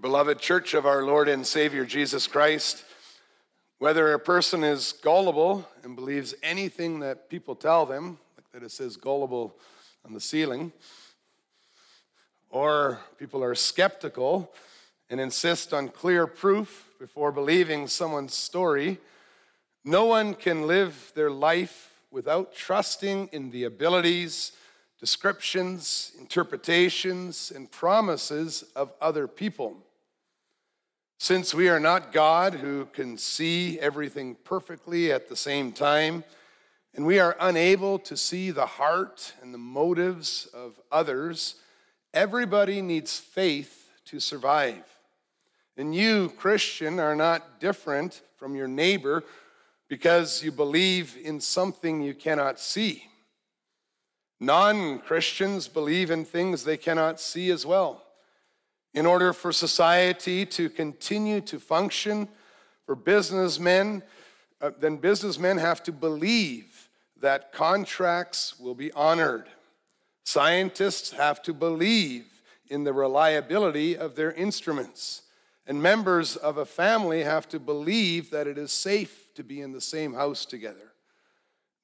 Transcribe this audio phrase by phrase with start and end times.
[0.00, 2.84] Beloved church of our Lord and Savior Jesus Christ,
[3.80, 8.70] whether a person is gullible and believes anything that people tell them, like that it
[8.70, 9.54] says gullible
[10.06, 10.72] on the ceiling,
[12.48, 14.50] or people are skeptical
[15.10, 18.96] and insist on clear proof before believing someone's story,
[19.84, 24.52] no one can live their life without trusting in the abilities,
[24.98, 29.76] descriptions, interpretations, and promises of other people.
[31.22, 36.24] Since we are not God who can see everything perfectly at the same time,
[36.94, 41.56] and we are unable to see the heart and the motives of others,
[42.14, 44.82] everybody needs faith to survive.
[45.76, 49.22] And you, Christian, are not different from your neighbor
[49.88, 53.04] because you believe in something you cannot see.
[54.40, 58.06] Non Christians believe in things they cannot see as well.
[58.92, 62.28] In order for society to continue to function,
[62.84, 64.02] for businessmen,
[64.60, 66.88] uh, then businessmen have to believe
[67.20, 69.46] that contracts will be honored.
[70.24, 75.22] Scientists have to believe in the reliability of their instruments.
[75.66, 79.72] And members of a family have to believe that it is safe to be in
[79.72, 80.92] the same house together.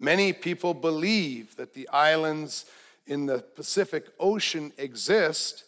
[0.01, 2.67] Many people believe that the islands
[3.07, 5.65] in the Pacific Ocean exist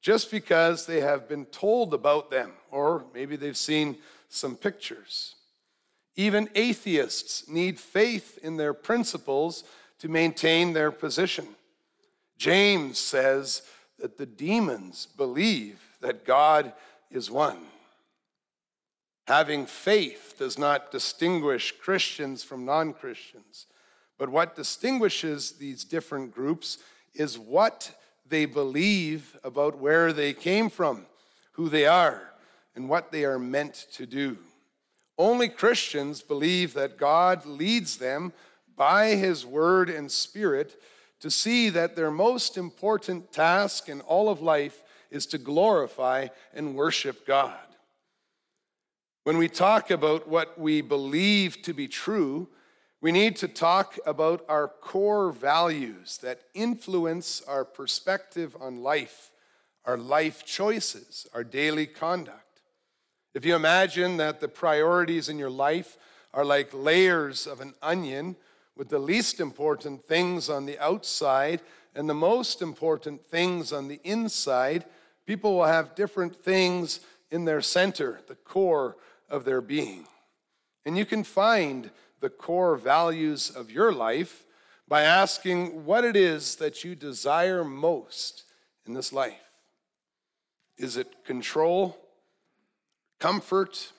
[0.00, 3.96] just because they have been told about them, or maybe they've seen
[4.28, 5.34] some pictures.
[6.16, 9.64] Even atheists need faith in their principles
[9.98, 11.46] to maintain their position.
[12.38, 13.62] James says
[13.98, 16.72] that the demons believe that God
[17.10, 17.58] is one.
[19.26, 23.66] Having faith does not distinguish Christians from non Christians,
[24.18, 26.78] but what distinguishes these different groups
[27.14, 27.94] is what
[28.30, 31.06] they believe about where they came from,
[31.52, 32.32] who they are,
[32.74, 34.38] and what they are meant to do.
[35.18, 38.32] Only Christians believe that God leads them
[38.74, 40.80] by His Word and Spirit
[41.20, 46.74] to see that their most important task in all of life is to glorify and
[46.74, 47.58] worship God.
[49.24, 52.48] When we talk about what we believe to be true,
[53.00, 59.30] we need to talk about our core values that influence our perspective on life,
[59.86, 62.60] our life choices, our daily conduct.
[63.34, 65.96] If you imagine that the priorities in your life
[66.34, 68.36] are like layers of an onion,
[68.76, 71.60] with the least important things on the outside
[71.94, 74.84] and the most important things on the inside,
[75.26, 77.00] people will have different things
[77.30, 78.96] in their center, the core
[79.28, 80.06] of their being.
[80.84, 84.44] And you can find the core values of your life
[84.86, 88.44] by asking what it is that you desire most
[88.86, 89.50] in this life.
[90.76, 91.96] Is it control,
[93.18, 93.92] comfort,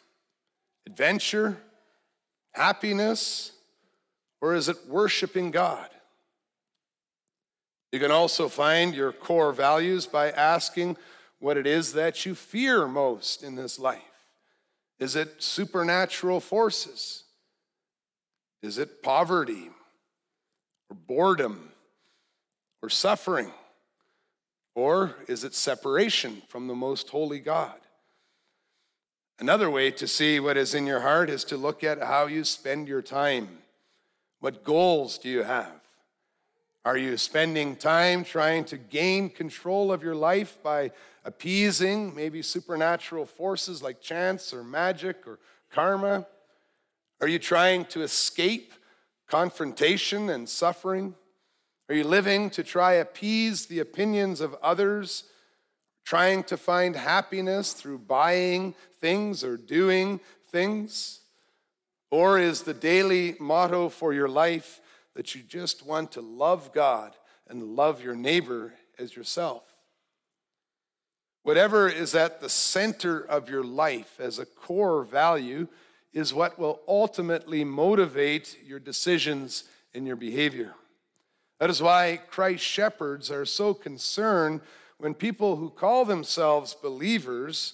[0.85, 1.57] adventure,
[2.51, 3.51] happiness,
[4.41, 5.89] or is it worshiping God?
[7.91, 10.97] You can also find your core values by asking
[11.39, 14.01] what it is that you fear most in this life.
[14.99, 17.23] Is it supernatural forces?
[18.61, 19.69] Is it poverty
[20.89, 21.72] or boredom
[22.81, 23.51] or suffering?
[24.75, 27.79] Or is it separation from the most holy God?
[29.39, 32.44] Another way to see what is in your heart is to look at how you
[32.44, 33.49] spend your time.
[34.39, 35.81] What goals do you have?
[36.85, 40.91] Are you spending time trying to gain control of your life by
[41.25, 45.39] appeasing maybe supernatural forces like chance or magic or
[45.72, 46.25] karma?
[47.21, 48.73] Are you trying to escape
[49.27, 51.13] confrontation and suffering?
[51.87, 55.25] Are you living to try appease the opinions of others,
[56.03, 61.19] trying to find happiness through buying things or doing things?
[62.09, 64.81] Or is the daily motto for your life
[65.15, 67.15] that you just want to love God
[67.47, 69.63] and love your neighbor as yourself?
[71.43, 75.67] Whatever is at the center of your life as a core value
[76.13, 79.63] is what will ultimately motivate your decisions
[79.93, 80.73] and your behavior.
[81.59, 84.61] That is why Christ shepherds are so concerned
[84.97, 87.73] when people who call themselves believers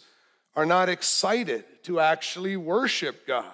[0.55, 3.45] are not excited to actually worship God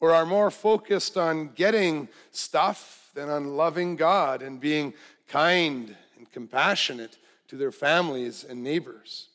[0.00, 4.94] or are more focused on getting stuff than on loving God and being
[5.28, 7.18] kind and compassionate
[7.48, 9.28] to their families and neighbors.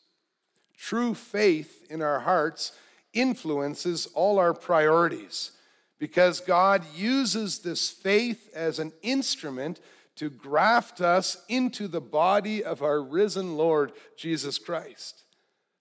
[0.78, 2.72] True faith in our hearts
[3.16, 5.52] influences all our priorities
[5.98, 9.80] because God uses this faith as an instrument
[10.18, 15.24] to graft us into the body of our risen Lord Jesus Christ.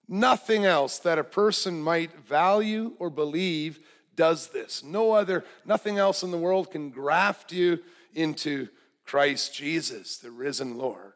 [0.09, 3.81] Nothing else that a person might value or believe
[4.17, 4.83] does this.
[4.83, 7.81] No other, nothing else in the world can graft you
[8.15, 8.69] into
[9.05, 11.13] Christ Jesus, the risen Lord.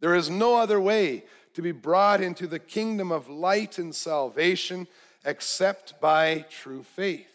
[0.00, 1.24] There is no other way
[1.54, 4.86] to be brought into the kingdom of light and salvation
[5.24, 7.26] except by true faith.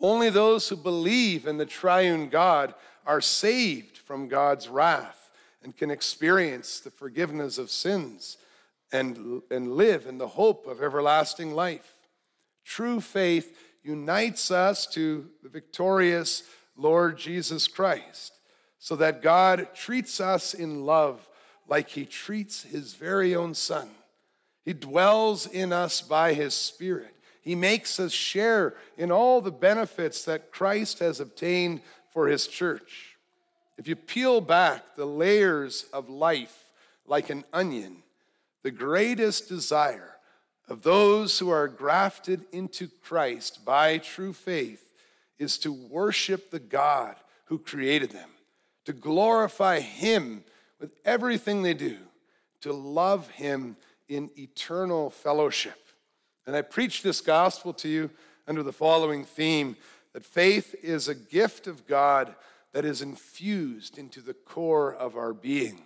[0.00, 2.74] Only those who believe in the triune God
[3.06, 5.30] are saved from God's wrath
[5.62, 8.36] and can experience the forgiveness of sins
[8.92, 11.94] and, and live in the hope of everlasting life.
[12.64, 16.42] True faith unites us to the victorious
[16.76, 18.32] Lord Jesus Christ
[18.78, 21.26] so that God treats us in love
[21.68, 23.88] like he treats his very own son.
[24.66, 27.14] He dwells in us by his Spirit.
[27.40, 31.80] He makes us share in all the benefits that Christ has obtained
[32.12, 33.16] for his church.
[33.78, 36.72] If you peel back the layers of life
[37.06, 38.02] like an onion,
[38.64, 40.16] the greatest desire
[40.68, 44.92] of those who are grafted into Christ by true faith
[45.38, 47.14] is to worship the God
[47.44, 48.30] who created them,
[48.86, 50.42] to glorify Him
[50.80, 51.98] with everything they do,
[52.62, 53.76] to love Him
[54.08, 55.78] in eternal fellowship.
[56.46, 58.10] And I preach this gospel to you
[58.46, 59.76] under the following theme
[60.12, 62.34] that faith is a gift of God
[62.72, 65.82] that is infused into the core of our being.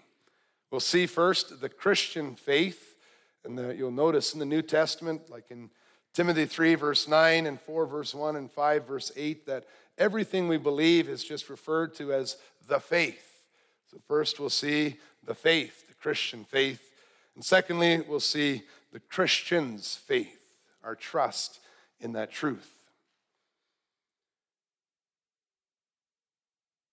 [0.70, 2.96] We'll see first the Christian faith,
[3.44, 5.70] and the, you'll notice in the New Testament, like in
[6.12, 9.64] Timothy 3, verse 9, and 4, verse 1, and 5, verse 8, that
[9.99, 12.37] everything we believe is just referred to as
[12.69, 13.43] the faith.
[13.90, 16.89] So, first we'll see the faith, the Christian faith.
[17.34, 18.62] And secondly, we'll see
[18.92, 20.40] the Christian's faith,
[20.82, 21.60] our trust
[22.00, 22.70] in that truth.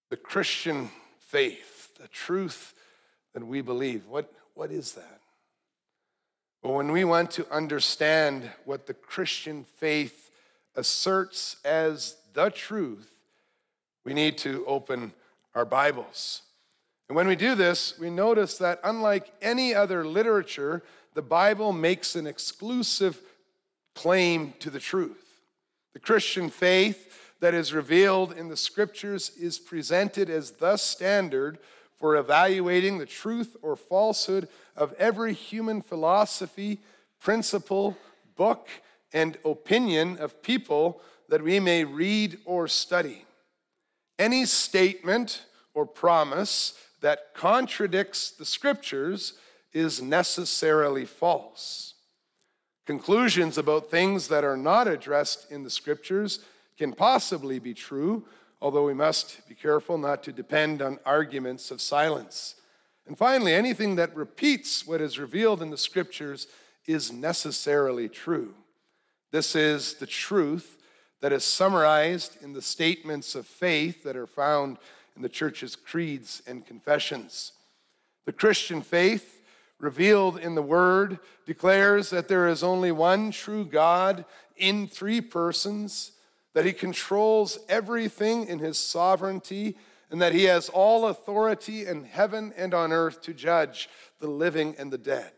[0.09, 0.89] The Christian
[1.19, 2.73] faith, the truth
[3.33, 4.07] that we believe.
[4.07, 5.19] What, what is that?
[6.63, 10.31] Well, when we want to understand what the Christian faith
[10.75, 13.11] asserts as the truth,
[14.03, 15.13] we need to open
[15.53, 16.43] our Bibles.
[17.09, 20.83] And when we do this, we notice that unlike any other literature,
[21.13, 23.21] the Bible makes an exclusive
[23.95, 25.23] claim to the truth.
[25.93, 31.59] The Christian faith that is revealed in the scriptures is presented as the standard
[31.97, 36.79] for evaluating the truth or falsehood of every human philosophy,
[37.19, 37.97] principle,
[38.35, 38.67] book,
[39.13, 43.25] and opinion of people that we may read or study.
[44.19, 49.33] Any statement or promise that contradicts the scriptures
[49.73, 51.93] is necessarily false.
[52.85, 56.39] Conclusions about things that are not addressed in the scriptures
[56.77, 58.25] can possibly be true,
[58.61, 62.55] although we must be careful not to depend on arguments of silence.
[63.05, 66.47] And finally, anything that repeats what is revealed in the scriptures
[66.85, 68.53] is necessarily true.
[69.31, 70.77] This is the truth
[71.21, 74.77] that is summarized in the statements of faith that are found
[75.17, 77.51] in the church's creeds and confessions.
[78.25, 79.41] The Christian faith,
[79.79, 84.25] revealed in the Word, declares that there is only one true God
[84.55, 86.13] in three persons,
[86.53, 89.75] that He controls everything in His sovereignty,
[90.09, 93.89] and that He has all authority in heaven and on earth to judge
[94.19, 95.31] the living and the dead.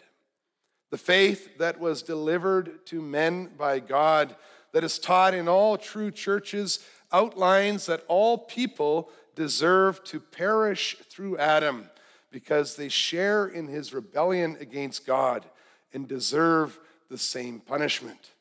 [0.91, 4.35] The faith that was delivered to men by God,
[4.73, 6.79] that is taught in all true churches,
[7.11, 11.89] outlines that all people deserve to perish through Adam
[12.29, 15.45] because they share in his rebellion against God
[15.93, 16.77] and deserve
[17.09, 18.31] the same punishment.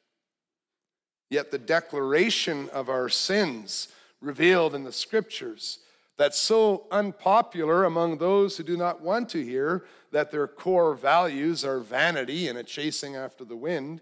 [1.31, 3.87] Yet the declaration of our sins
[4.21, 5.79] revealed in the scriptures
[6.17, 11.65] that's so unpopular among those who do not want to hear that their core values
[11.65, 14.01] are vanity and a chasing after the wind,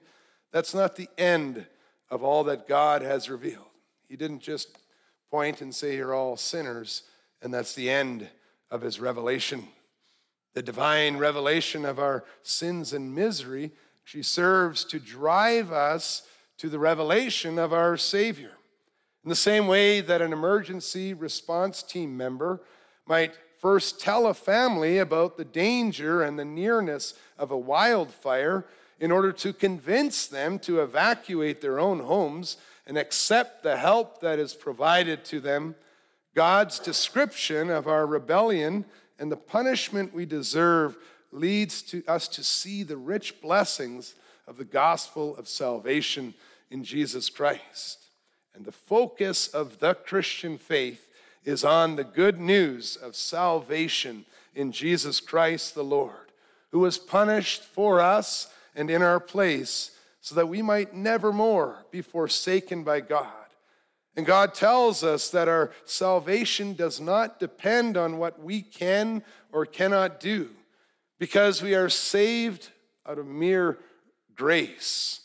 [0.50, 1.66] that's not the end
[2.08, 3.66] of all that God has revealed.
[4.08, 4.78] He didn't just
[5.36, 7.02] point and say you're all sinners,
[7.42, 8.26] and that's the end
[8.70, 9.68] of his revelation.
[10.54, 16.22] The divine revelation of our sins and misery, she serves to drive us
[16.56, 18.52] to the revelation of our Savior.
[19.24, 22.62] In the same way that an emergency response team member
[23.06, 28.64] might first tell a family about the danger and the nearness of a wildfire
[29.00, 34.38] in order to convince them to evacuate their own homes and accept the help that
[34.38, 35.74] is provided to them,
[36.34, 38.84] God's description of our rebellion
[39.18, 40.96] and the punishment we deserve
[41.32, 44.14] leads to us to see the rich blessings
[44.46, 46.34] of the gospel of salvation
[46.70, 47.98] in Jesus Christ.
[48.54, 51.10] And the focus of the Christian faith
[51.44, 54.24] is on the good news of salvation
[54.54, 56.32] in Jesus Christ the Lord,
[56.70, 59.95] who was punished for us and in our place
[60.26, 63.28] so that we might never more be forsaken by God.
[64.16, 69.64] And God tells us that our salvation does not depend on what we can or
[69.64, 70.50] cannot do
[71.20, 72.70] because we are saved
[73.08, 73.78] out of mere
[74.34, 75.20] grace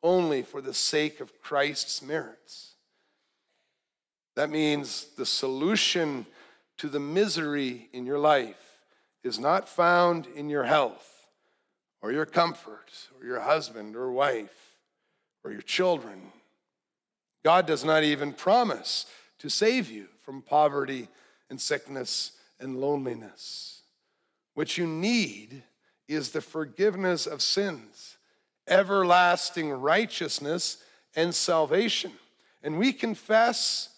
[0.00, 2.74] only for the sake of Christ's merits.
[4.36, 6.24] That means the solution
[6.78, 8.78] to the misery in your life
[9.24, 11.15] is not found in your health
[12.02, 14.76] or your comfort or your husband or wife
[15.44, 16.32] or your children.
[17.44, 19.06] God does not even promise
[19.38, 21.08] to save you from poverty
[21.48, 23.82] and sickness and loneliness.
[24.54, 25.62] What you need
[26.08, 28.16] is the forgiveness of sins,
[28.66, 30.78] everlasting righteousness,
[31.14, 32.12] and salvation.
[32.62, 33.90] And we confess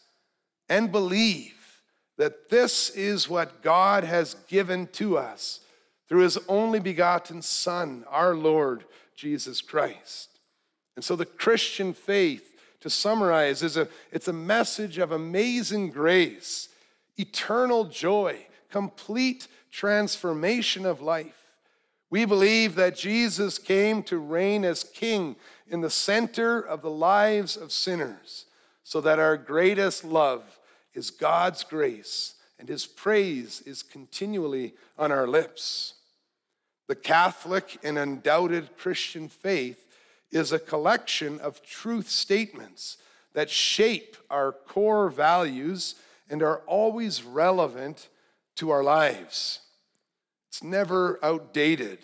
[0.69, 1.55] and believe
[2.17, 5.61] that this is what God has given to us
[6.09, 8.85] through his only begotten Son, our Lord
[9.15, 10.41] Jesus Christ.
[10.97, 16.69] And so the Christian faith, to summarize, is a, it's a message of amazing grace,
[17.17, 21.35] eternal joy, complete transformation of life.
[22.11, 25.37] We believe that Jesus came to reign as king
[25.69, 28.47] in the center of the lives of sinners,
[28.83, 30.59] so that our greatest love
[30.95, 35.95] is God's grace and his praise is continually on our lips.
[36.88, 39.87] The Catholic and undoubted Christian faith
[40.33, 42.97] is a collection of truth statements
[43.35, 45.95] that shape our core values
[46.30, 48.09] and are always relevant
[48.57, 49.61] to our lives.
[50.49, 51.99] It's never outdated,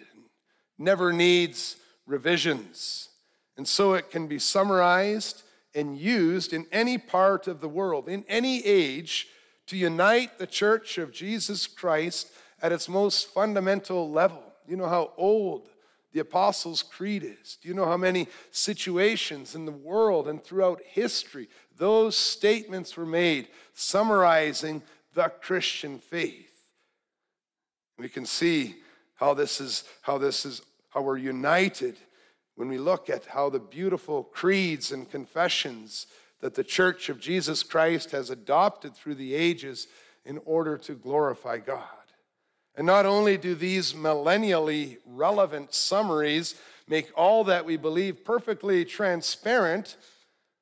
[0.78, 1.76] never needs
[2.06, 3.08] revisions.
[3.56, 5.42] And so it can be summarized
[5.74, 9.28] and used in any part of the world, in any age,
[9.66, 14.53] to unite the church of Jesus Christ at its most fundamental level.
[14.66, 15.68] You know how old
[16.12, 17.58] the Apostles' Creed is?
[17.60, 23.06] Do you know how many situations in the world and throughout history those statements were
[23.06, 24.82] made summarizing
[25.14, 26.50] the Christian faith?
[27.98, 28.76] We can see
[29.14, 31.96] how this is how this is how we're united
[32.56, 36.06] when we look at how the beautiful creeds and confessions
[36.40, 39.88] that the church of Jesus Christ has adopted through the ages
[40.24, 41.82] in order to glorify God.
[42.76, 46.56] And not only do these millennially relevant summaries
[46.88, 49.96] make all that we believe perfectly transparent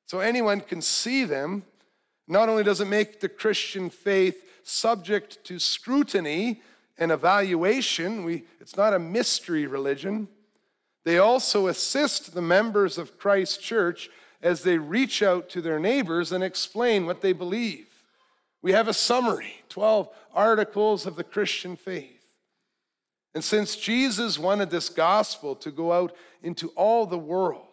[0.05, 1.63] so anyone can see them,
[2.27, 6.61] not only does it make the Christian faith subject to scrutiny
[6.97, 10.27] and evaluation, we, it's not a mystery religion.
[11.03, 14.09] They also assist the members of Christ's church
[14.41, 17.87] as they reach out to their neighbors and explain what they believe.
[18.63, 22.25] We have a summary 12 articles of the Christian faith.
[23.35, 27.67] And since Jesus wanted this gospel to go out into all the world,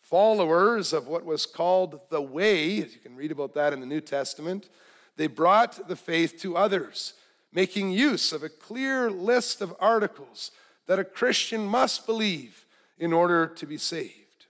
[0.00, 3.86] followers of what was called the way, as you can read about that in the
[3.86, 4.68] New Testament,
[5.16, 7.14] they brought the faith to others,
[7.52, 10.52] making use of a clear list of articles
[10.86, 12.66] that a Christian must believe
[12.98, 14.46] in order to be saved.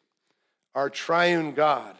[0.75, 1.97] Our triune God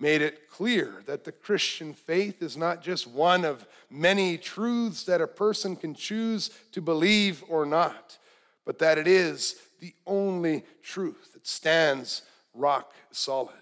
[0.00, 5.20] made it clear that the Christian faith is not just one of many truths that
[5.20, 8.18] a person can choose to believe or not,
[8.64, 12.22] but that it is the only truth that stands
[12.54, 13.54] rock solid.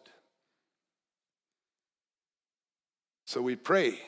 [3.26, 3.99] So we pray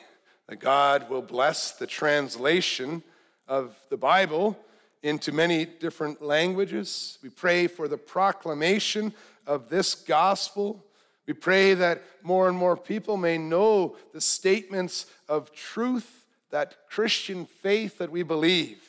[0.47, 3.03] that God will bless the translation
[3.47, 4.57] of the Bible
[5.03, 7.19] into many different languages.
[7.21, 9.13] We pray for the proclamation
[9.45, 10.83] of this gospel
[11.27, 17.45] we pray that more and more people may know the statements of truth, that Christian
[17.45, 18.81] faith that we believe.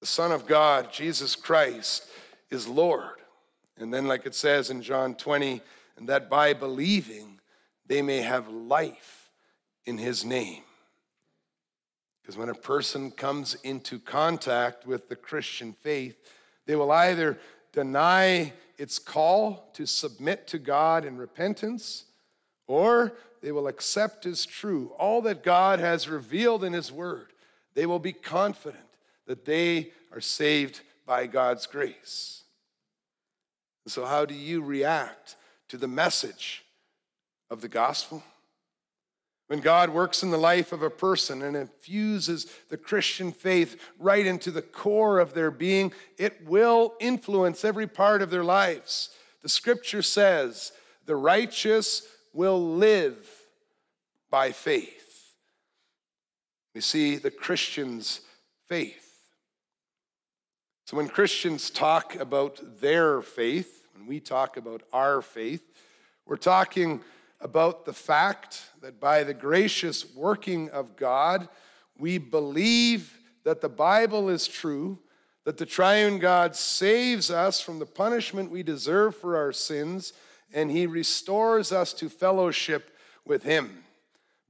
[0.00, 2.08] The Son of God, Jesus Christ,
[2.50, 3.20] is Lord.
[3.76, 5.60] And then, like it says in John 20,
[5.96, 7.40] and that by believing
[7.86, 9.30] they may have life
[9.84, 10.62] in his name.
[12.22, 16.16] Because when a person comes into contact with the Christian faith,
[16.66, 17.38] they will either
[17.72, 18.52] deny
[18.82, 22.06] its call to submit to God in repentance,
[22.66, 27.28] or they will accept as true all that God has revealed in His Word.
[27.74, 28.82] They will be confident
[29.28, 32.42] that they are saved by God's grace.
[33.86, 35.36] So, how do you react
[35.68, 36.64] to the message
[37.50, 38.24] of the gospel?
[39.52, 44.24] When God works in the life of a person and infuses the Christian faith right
[44.24, 49.10] into the core of their being, it will influence every part of their lives.
[49.42, 50.72] The scripture says,
[51.04, 53.28] the righteous will live
[54.30, 55.34] by faith.
[56.74, 58.22] We see the Christian's
[58.68, 59.18] faith.
[60.86, 65.74] So when Christians talk about their faith, when we talk about our faith,
[66.24, 67.02] we're talking
[67.42, 71.48] about the fact that by the gracious working of God,
[71.98, 74.98] we believe that the Bible is true,
[75.44, 80.12] that the triune God saves us from the punishment we deserve for our sins,
[80.52, 82.96] and he restores us to fellowship
[83.26, 83.84] with him.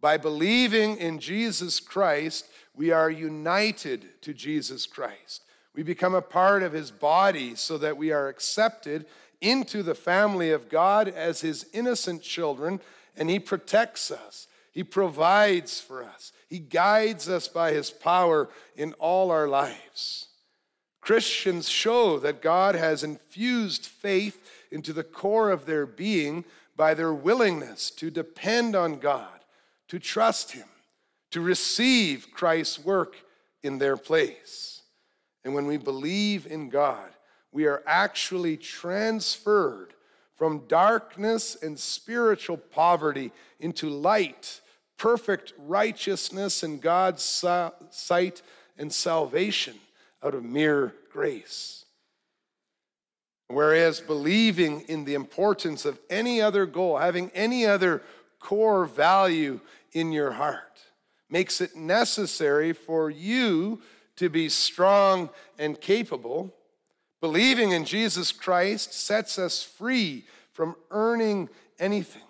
[0.01, 5.45] By believing in Jesus Christ, we are united to Jesus Christ.
[5.75, 9.07] We become a part of his body so that we are accepted
[9.43, 12.81] into the family of God as his innocent children,
[13.17, 14.47] and he protects us.
[14.71, 16.33] He provides for us.
[16.49, 20.29] He guides us by his power in all our lives.
[21.03, 26.45] Christians show that God has infused faith into the core of their being
[26.77, 29.45] by their willingness to depend on God,
[29.89, 30.69] to trust him,
[31.33, 33.17] to receive Christ's work
[33.63, 34.83] in their place.
[35.45, 37.11] And when we believe in God,
[37.52, 39.94] we are actually transferred
[40.35, 43.30] from darkness and spiritual poverty
[43.61, 44.61] into light,
[44.97, 48.42] perfect righteousness in God's sight,
[48.78, 49.75] and salvation
[50.23, 51.85] out of mere grace.
[53.49, 58.02] Whereas believing in the importance of any other goal, having any other
[58.40, 59.61] core value
[59.92, 60.80] in your heart,
[61.28, 63.82] makes it necessary for you
[64.16, 65.28] to be strong
[65.59, 66.54] and capable.
[67.23, 71.49] Believing in Jesus Christ sets us free from earning
[71.79, 72.23] anything.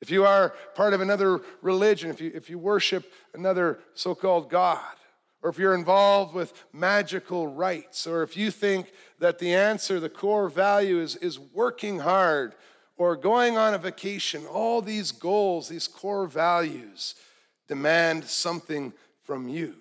[0.00, 4.48] If you are part of another religion, if you, if you worship another so called
[4.48, 4.80] God,
[5.42, 10.08] or if you're involved with magical rites, or if you think that the answer, the
[10.08, 12.54] core value is, is working hard
[12.96, 17.16] or going on a vacation, all these goals, these core values
[17.68, 18.94] demand something
[19.24, 19.74] from you.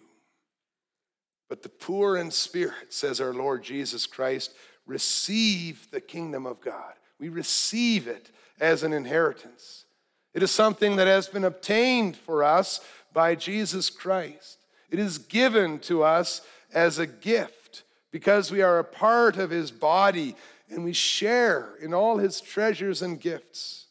[1.49, 4.53] But the poor in spirit, says our Lord Jesus Christ,
[4.85, 6.93] receive the kingdom of God.
[7.19, 9.85] We receive it as an inheritance.
[10.33, 12.81] It is something that has been obtained for us
[13.13, 14.59] by Jesus Christ.
[14.89, 16.41] It is given to us
[16.73, 20.35] as a gift because we are a part of his body
[20.69, 23.87] and we share in all his treasures and gifts.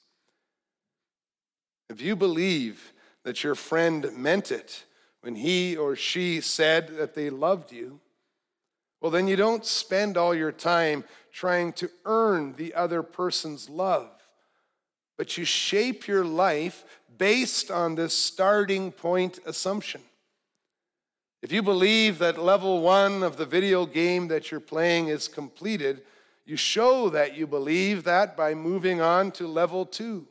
[1.89, 2.93] If you believe
[3.25, 4.85] that your friend meant it
[5.27, 7.99] when he or she said that they loved you,
[9.01, 14.09] well, then you don't spend all your time trying to earn the other person's love,
[15.19, 16.85] but you shape your life
[17.19, 20.01] based on this starting point assumption.
[21.43, 26.03] If you believe that level one of the video game that you're playing is completed,
[26.45, 30.29] you show that you believe that by moving on to level two.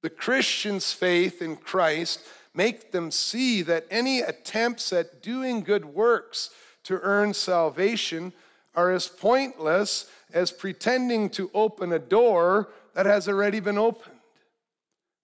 [0.00, 2.20] The Christian's faith in Christ
[2.58, 6.50] make them see that any attempts at doing good works
[6.82, 8.32] to earn salvation
[8.74, 14.16] are as pointless as pretending to open a door that has already been opened.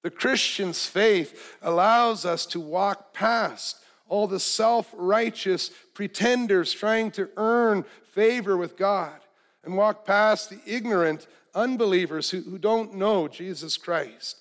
[0.04, 7.30] The Christian's faith allows us to walk past all the self righteous pretenders trying to
[7.36, 9.18] earn favor with God
[9.64, 14.36] and walk past the ignorant unbelievers who, who don't know Jesus Christ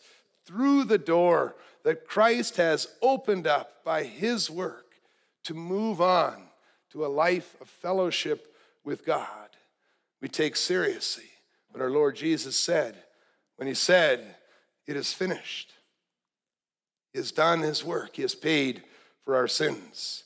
[0.45, 4.95] through the door that Christ has opened up by his work
[5.43, 6.43] to move on
[6.91, 9.49] to a life of fellowship with God.
[10.21, 11.29] We take seriously
[11.69, 12.95] what our Lord Jesus said
[13.57, 14.35] when he said,
[14.87, 15.73] It is finished.
[17.11, 18.83] He has done his work, he has paid
[19.23, 20.23] for our sins.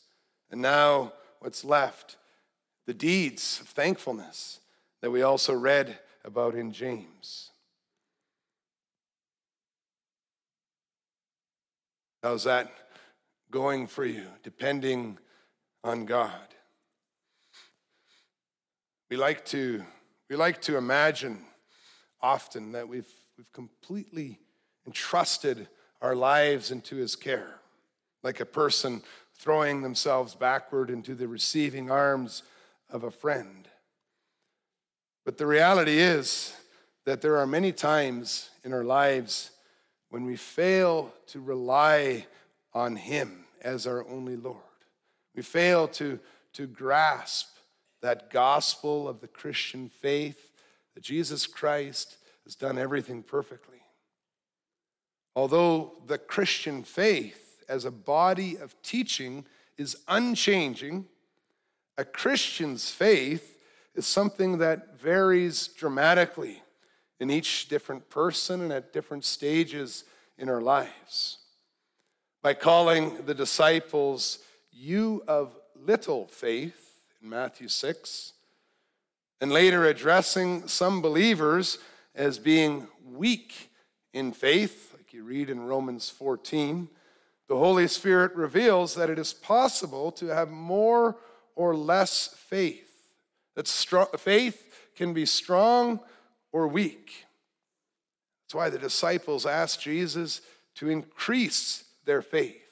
[0.51, 2.15] And now, what's left?
[2.85, 4.59] The deeds of thankfulness
[5.01, 7.46] that we also read about in James.
[12.23, 12.71] How's that
[13.51, 15.19] going for you, depending
[15.83, 16.31] on God?
[19.09, 19.83] We like to,
[20.29, 21.39] we like to imagine
[22.21, 24.39] often that we've, we've completely
[24.87, 25.67] entrusted
[26.01, 27.59] our lives into His care,
[28.23, 29.03] like a person
[29.35, 32.41] throwing themselves backward into the receiving arms
[32.89, 33.67] of a friend.
[35.23, 36.55] But the reality is
[37.05, 39.51] that there are many times in our lives
[40.09, 42.25] when we fail to rely
[42.73, 44.57] on Him as our only Lord.
[45.35, 46.19] We fail to,
[46.53, 47.49] to grasp
[48.01, 50.51] that gospel of the Christian faith
[50.95, 53.81] that Jesus Christ has done everything perfectly.
[55.35, 59.45] Although the Christian faith as a body of teaching
[59.77, 61.05] is unchanging,
[61.97, 63.59] a Christian's faith
[63.93, 66.61] is something that varies dramatically
[67.19, 70.03] in each different person and at different stages
[70.37, 71.39] in our lives.
[72.41, 74.39] By calling the disciples
[74.71, 78.33] you of little faith in Matthew 6,
[79.41, 81.77] and later addressing some believers
[82.15, 83.69] as being weak
[84.13, 86.89] in faith, like you read in Romans 14,
[87.47, 91.17] the Holy Spirit reveals that it is possible to have more
[91.55, 92.91] or less faith.
[93.55, 93.67] That
[94.19, 95.99] faith can be strong
[96.57, 97.25] or weak.
[98.43, 100.41] That's why the disciples asked Jesus
[100.75, 102.63] to increase their faith.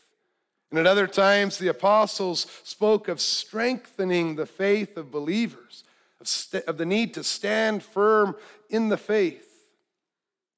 [0.72, 5.84] And at other times, the apostles spoke of strengthening the faith of believers,
[6.20, 8.36] of, st- of the need to stand firm
[8.72, 9.68] in the faith.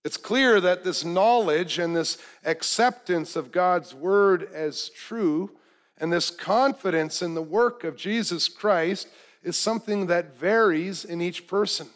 [0.05, 5.51] It's clear that this knowledge and this acceptance of God's word as true
[5.97, 9.09] and this confidence in the work of Jesus Christ
[9.43, 11.87] is something that varies in each person.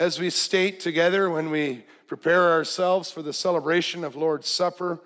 [0.00, 4.98] As we state together when we prepare ourselves for the celebration of Lord's Supper,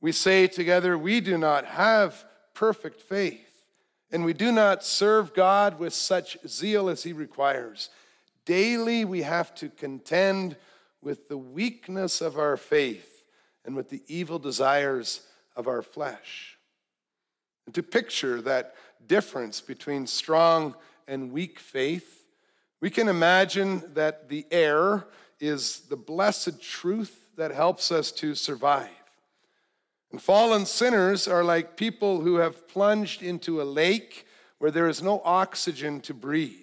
[0.00, 3.68] we say together, We do not have perfect faith,
[4.10, 7.88] and we do not serve God with such zeal as He requires.
[8.44, 10.56] Daily we have to contend
[11.00, 13.24] with the weakness of our faith
[13.64, 15.20] and with the evil desires
[15.54, 16.58] of our flesh.
[17.66, 18.74] And to picture that
[19.06, 20.74] difference between strong
[21.06, 22.21] and weak faith,
[22.82, 25.06] we can imagine that the air
[25.38, 28.90] is the blessed truth that helps us to survive.
[30.10, 34.26] And fallen sinners are like people who have plunged into a lake
[34.58, 36.58] where there is no oxygen to breathe.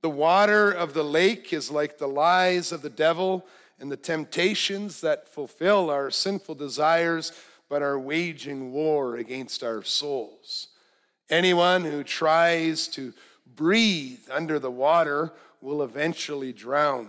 [0.00, 3.46] The water of the lake is like the lies of the devil
[3.78, 7.32] and the temptations that fulfill our sinful desires
[7.68, 10.68] but are waging war against our souls.
[11.28, 13.12] Anyone who tries to
[13.56, 17.08] breathe under the water will eventually drown.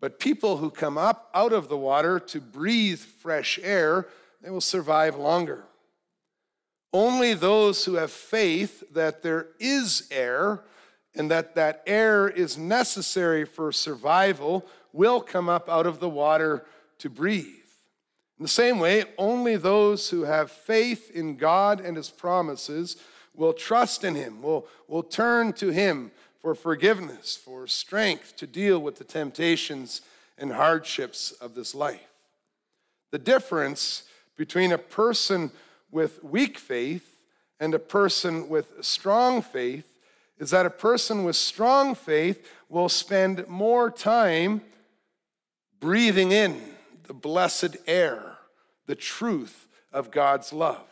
[0.00, 4.08] But people who come up out of the water to breathe fresh air,
[4.42, 5.64] they will survive longer.
[6.92, 10.64] Only those who have faith that there is air
[11.14, 16.64] and that that air is necessary for survival will come up out of the water
[16.98, 17.46] to breathe.
[18.38, 22.96] In the same way, only those who have faith in God and his promises
[23.40, 28.78] will trust in Him, will, will turn to Him for forgiveness, for strength to deal
[28.78, 30.02] with the temptations
[30.36, 32.06] and hardships of this life.
[33.12, 34.04] The difference
[34.36, 35.50] between a person
[35.90, 37.16] with weak faith
[37.58, 39.96] and a person with strong faith
[40.38, 44.60] is that a person with strong faith will spend more time
[45.80, 46.60] breathing in
[47.04, 48.36] the blessed air,
[48.86, 50.89] the truth of God's love.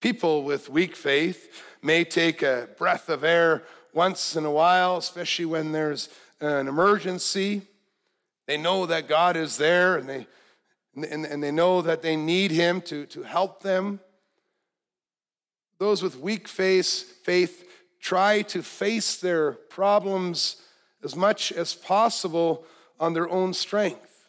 [0.00, 5.44] People with weak faith may take a breath of air once in a while, especially
[5.44, 6.08] when there's
[6.40, 7.62] an emergency.
[8.46, 10.26] They know that God is there and they,
[10.94, 13.98] and, and they know that they need Him to, to help them.
[15.78, 17.64] Those with weak faith, faith
[18.00, 20.62] try to face their problems
[21.02, 22.64] as much as possible
[23.00, 24.26] on their own strength.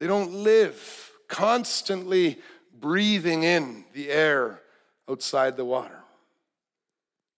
[0.00, 2.38] They don't live constantly
[2.84, 4.60] breathing in the air
[5.08, 6.02] outside the water,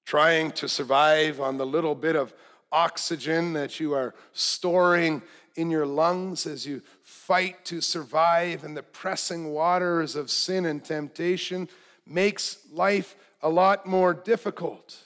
[0.04, 2.34] trying to survive on the little bit of
[2.72, 5.22] oxygen that you are storing
[5.54, 10.84] in your lungs as you fight to survive in the pressing waters of sin and
[10.84, 11.68] temptation
[12.04, 14.96] makes life a lot more difficult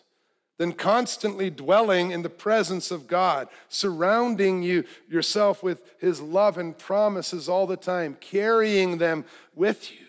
[0.56, 6.78] than constantly dwelling in the presence of God, surrounding you yourself with his love and
[6.78, 10.06] promises all the time, carrying them with you.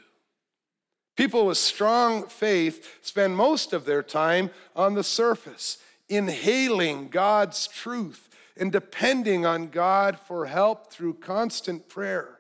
[1.15, 5.77] People with strong faith spend most of their time on the surface,
[6.09, 12.39] inhaling God's truth and depending on God for help through constant prayer.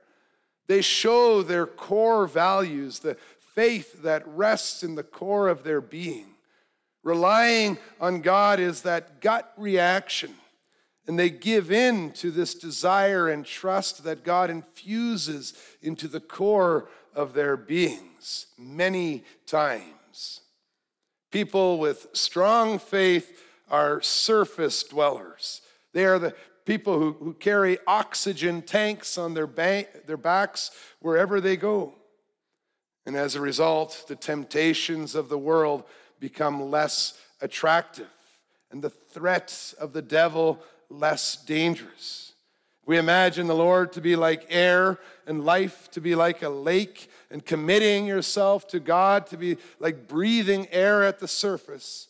[0.67, 3.17] They show their core values, the
[3.55, 6.35] faith that rests in the core of their being.
[7.03, 10.35] Relying on God is that gut reaction,
[11.07, 16.87] and they give in to this desire and trust that God infuses into the core
[17.15, 17.57] of their
[18.57, 20.41] many times.
[21.31, 25.61] People with strong faith are surface dwellers.
[25.93, 31.57] They are the people who, who carry oxygen tanks on their, their backs wherever they
[31.57, 31.95] go.
[33.05, 35.83] And as a result, the temptations of the world
[36.19, 38.09] become less attractive
[38.71, 42.30] and the threats of the devil less dangerous.
[42.91, 47.09] We imagine the Lord to be like air and life to be like a lake,
[47.29, 52.09] and committing yourself to God to be like breathing air at the surface.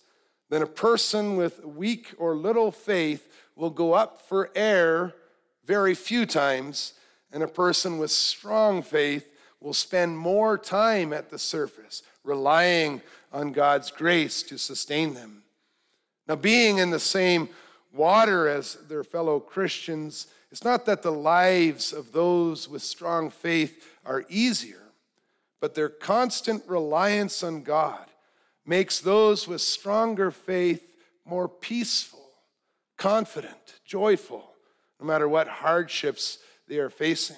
[0.50, 5.14] Then a person with weak or little faith will go up for air
[5.68, 6.94] very few times,
[7.32, 13.52] and a person with strong faith will spend more time at the surface, relying on
[13.52, 15.44] God's grace to sustain them.
[16.28, 17.50] Now, being in the same
[17.94, 23.88] water as their fellow Christians, it's not that the lives of those with strong faith
[24.06, 24.82] are easier,
[25.62, 28.06] but their constant reliance on God
[28.66, 32.28] makes those with stronger faith more peaceful,
[32.98, 34.44] confident, joyful,
[35.00, 37.38] no matter what hardships they are facing.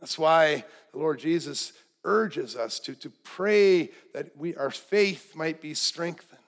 [0.00, 1.72] That's why the Lord Jesus
[2.04, 6.38] urges us to, to pray that we, our faith might be strengthened.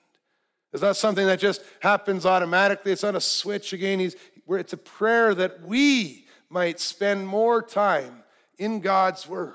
[0.73, 2.91] It's not something that just happens automatically.
[2.91, 3.99] It's not a switch again.
[3.99, 8.23] He's, it's a prayer that we might spend more time
[8.57, 9.53] in God's Word,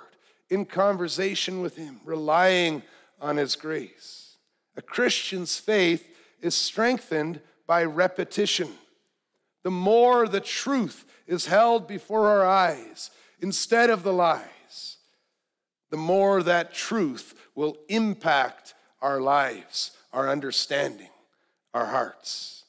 [0.49, 2.83] in conversation with Him, relying
[3.21, 4.37] on His grace.
[4.77, 6.07] A Christian's faith
[6.41, 8.69] is strengthened by repetition.
[9.63, 14.97] The more the truth is held before our eyes instead of the lies,
[15.91, 21.09] the more that truth will impact our lives, our understanding,
[21.73, 22.65] our hearts.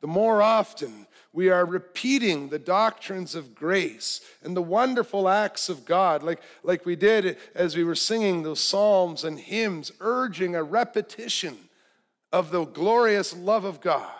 [0.00, 5.84] The more often we are repeating the doctrines of grace and the wonderful acts of
[5.84, 10.62] God, like, like we did as we were singing those psalms and hymns, urging a
[10.62, 11.56] repetition
[12.32, 14.10] of the glorious love of God,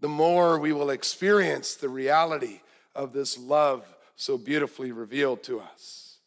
[0.00, 2.60] the more we will experience the reality
[2.94, 3.86] of this love
[4.16, 6.18] so beautifully revealed to us.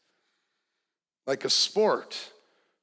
[1.27, 2.31] Like a sport,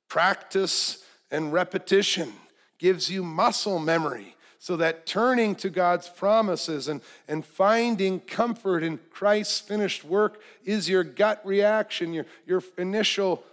[0.09, 2.33] practice and repetition
[2.79, 8.99] gives you muscle memory so that turning to God's promises and, and finding comfort in
[9.11, 13.45] Christ's finished work is your gut reaction, your, your initial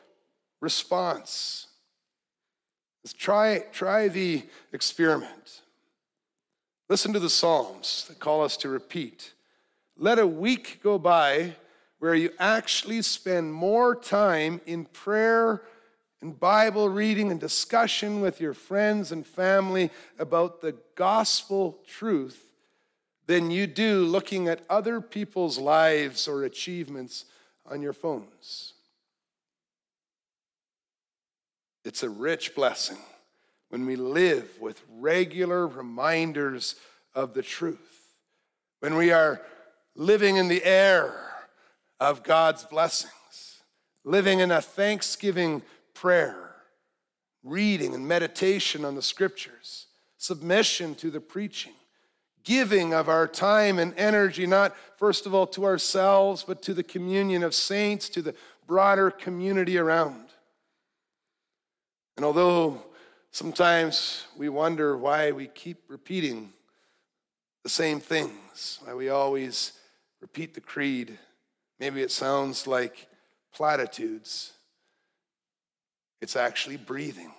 [0.61, 1.67] response.
[3.03, 5.61] Let's try, try the experiment.
[6.89, 9.33] Listen to the Psalms that call us to repeat.
[9.97, 11.55] Let a week go by
[11.99, 15.61] where you actually spend more time in prayer
[16.25, 22.51] and Bible reading and discussion with your friends and family about the gospel truth
[23.27, 27.25] than you do looking at other people's lives or achievements
[27.69, 28.73] on your phones.
[31.83, 32.97] It's a rich blessing
[33.69, 36.73] when we live with regular reminders
[37.13, 38.15] of the truth,
[38.79, 39.43] when we are
[39.95, 41.15] living in the air
[41.99, 43.59] of God's blessings,
[44.03, 45.61] living in a thanksgiving
[46.05, 46.53] prayer,
[47.41, 49.87] reading and meditation on the scriptures,
[50.19, 51.73] submission to the preaching,
[52.43, 56.83] giving of our time and energy, not first of all to ourselves, but to the
[56.83, 58.35] communion of saints, to the
[58.67, 60.27] broader community around.
[62.17, 62.83] And although
[63.31, 66.53] sometimes we wonder why we keep repeating
[67.63, 69.71] the same things, why we always
[70.21, 71.17] repeat the creed,
[71.79, 73.07] maybe it sounds like
[73.51, 74.51] platitudes.
[76.25, 77.31] It's actually breathing.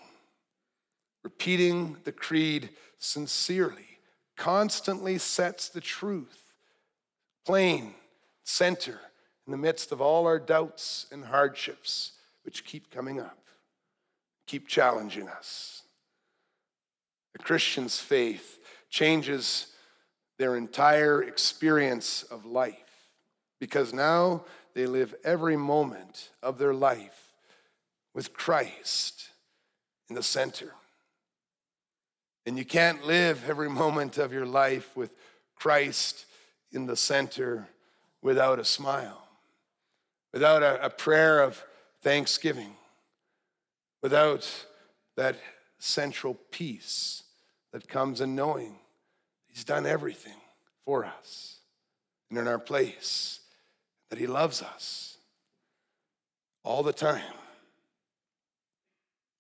[1.24, 2.70] Repeating the creed
[3.00, 3.98] sincerely
[4.36, 6.38] constantly sets the truth
[7.44, 7.94] plain,
[8.44, 9.00] center,
[9.44, 12.12] in the midst of all our doubts and hardships
[12.44, 13.40] which keep coming up,
[14.46, 15.82] keep challenging us.
[17.34, 19.66] A Christian's faith changes
[20.38, 23.08] their entire experience of life
[23.58, 24.44] because now
[24.74, 27.25] they live every moment of their life
[28.16, 29.28] with Christ
[30.08, 30.72] in the center.
[32.46, 35.10] And you can't live every moment of your life with
[35.54, 36.24] Christ
[36.72, 37.68] in the center
[38.22, 39.28] without a smile,
[40.32, 41.62] without a, a prayer of
[42.00, 42.72] thanksgiving,
[44.02, 44.50] without
[45.16, 45.36] that
[45.78, 47.22] central peace
[47.72, 48.76] that comes in knowing
[49.46, 50.40] He's done everything
[50.86, 51.58] for us
[52.30, 53.40] and in our place,
[54.08, 55.18] that He loves us
[56.64, 57.22] all the time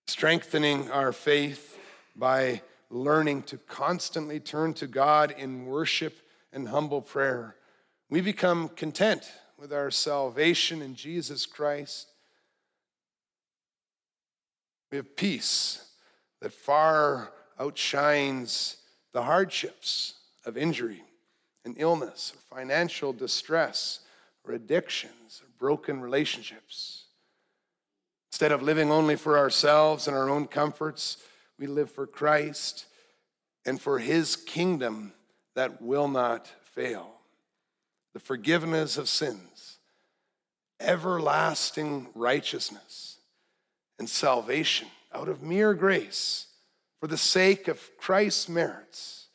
[0.08, 1.78] strengthening our faith
[2.14, 6.18] by learning to constantly turn to God in worship
[6.52, 7.56] and humble prayer.
[8.08, 12.08] We become content with our salvation in Jesus Christ.
[14.90, 15.84] We have peace
[16.40, 18.76] that far outshines
[19.12, 20.14] the hardships
[20.44, 21.02] of injury
[21.64, 24.00] and illness, or financial distress,
[24.44, 27.05] or addictions, or broken relationships.
[28.36, 31.16] Instead of living only for ourselves and our own comforts,
[31.58, 32.84] we live for Christ
[33.64, 35.14] and for his kingdom
[35.54, 37.14] that will not fail.
[38.12, 39.78] The forgiveness of sins,
[40.78, 43.16] everlasting righteousness,
[43.98, 46.48] and salvation out of mere grace
[47.00, 49.28] for the sake of Christ's merits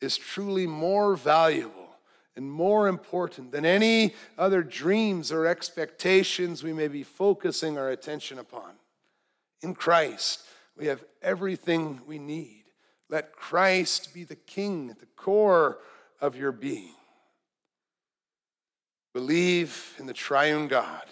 [0.00, 1.83] is truly more valuable
[2.36, 8.38] and more important than any other dreams or expectations we may be focusing our attention
[8.38, 8.72] upon.
[9.62, 10.42] In Christ,
[10.76, 12.64] we have everything we need.
[13.08, 15.78] Let Christ be the King at the core
[16.20, 16.94] of your being.
[19.12, 21.04] Believe in the triune God,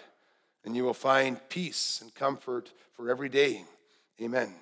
[0.65, 3.65] and you will find peace and comfort for every day.
[4.21, 4.62] Amen.